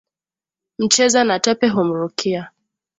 Mcheza 0.79 1.23
na 1.23 1.39
tope 1.39 1.67
humrukia 1.69 2.51